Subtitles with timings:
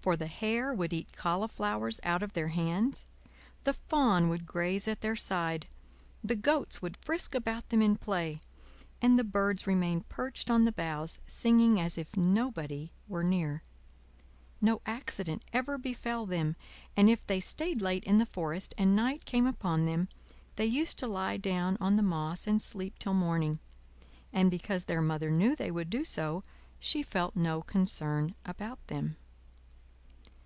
[0.00, 3.04] For the hare would eat cauliflowers out of their hands,
[3.64, 5.66] the fawn would graze at their side,
[6.24, 8.38] the goats would frisk about them in play,
[9.02, 13.62] and the birds remained perched on the boughs singing as if nobody were near.
[14.62, 16.56] No accident ever befell them;
[16.96, 20.08] and if they stayed late in the forest, and night came upon them,
[20.56, 23.58] they used to lie down on the moss and sleep till morning;
[24.32, 26.42] and because their Mother knew they would do so,
[26.80, 29.16] she felt no concern about them.